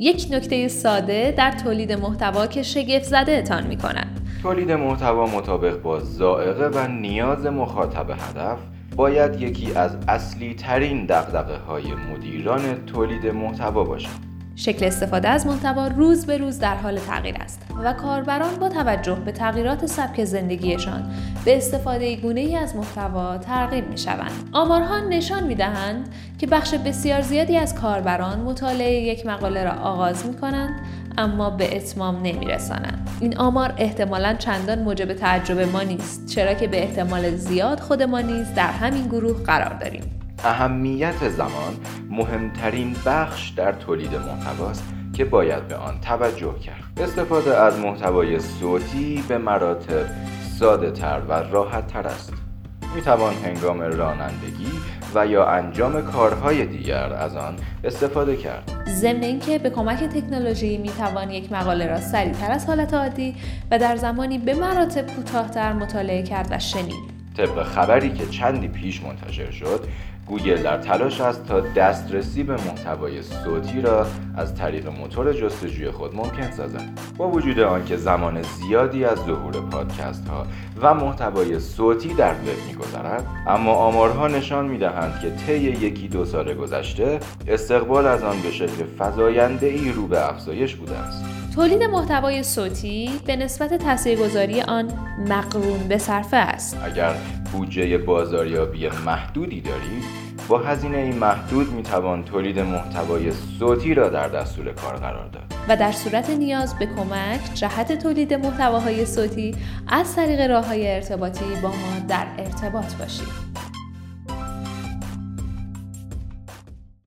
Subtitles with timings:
[0.00, 4.20] یک نکته ساده در تولید محتوا که شگفت زده اتان می کند.
[4.42, 8.58] تولید محتوا مطابق با زائقه و نیاز مخاطب هدف
[8.96, 14.36] باید یکی از اصلی ترین دقدقه های مدیران تولید محتوا باشد.
[14.56, 19.14] شکل استفاده از محتوا روز به روز در حال تغییر است و کاربران با توجه
[19.14, 21.10] به تغییرات سبک زندگیشان
[21.44, 24.48] به استفاده گونه ای از محتوا ترغیب می شوند.
[24.52, 26.08] آمارها نشان می دهند
[26.38, 30.80] که بخش بسیار زیادی از کاربران مطالعه یک مقاله را آغاز می کنند
[31.18, 33.10] اما به اتمام نمی رسانند.
[33.20, 38.20] این آمار احتمالا چندان موجب تعجب ما نیست چرا که به احتمال زیاد خود ما
[38.20, 40.02] نیز در همین گروه قرار داریم.
[40.44, 41.76] اهمیت زمان
[42.10, 49.24] مهمترین بخش در تولید محتواست که باید به آن توجه کرد استفاده از محتوای صوتی
[49.28, 50.06] به مراتب
[50.58, 52.32] ساده تر و راحت تر است
[52.94, 54.70] می توان هنگام رانندگی
[55.14, 58.84] و یا انجام کارهای دیگر از آن استفاده کرد.
[58.88, 63.34] ضمن اینکه به کمک تکنولوژی می توان یک مقاله را سریعتر از حالت عادی
[63.70, 67.15] و در زمانی به مراتب کوتاهتر مطالعه کرد و شنید.
[67.36, 69.88] طبق خبری که چندی پیش منتشر شد
[70.26, 74.06] گوگل در تلاش است تا دسترسی به محتوای صوتی را
[74.36, 76.82] از طریق موتور جستجوی خود ممکن سازد.
[77.16, 80.46] با وجود آنکه زمان زیادی از ظهور پادکست ها
[80.80, 86.54] و محتوای صوتی در وب میگذرد اما آمارها نشان می‌دهند که طی یکی دو سال
[86.54, 91.35] گذشته استقبال از آن به شکل فزاینده ای رو به افزایش بوده است.
[91.56, 94.92] تولید محتوای صوتی به نسبت تاثیرگذاری آن
[95.28, 96.78] مقرون به صرفه است.
[96.84, 97.14] اگر
[97.52, 100.04] بودجه بازاریابی محدودی دارید
[100.48, 105.42] با هزینه این محدود می توان تولید محتوای صوتی را در دستور کار قرار داد.
[105.68, 109.54] و در صورت نیاز به کمک جهت تولید محتواهای صوتی
[109.88, 113.45] از طریق راه های ارتباطی با ما در ارتباط باشید.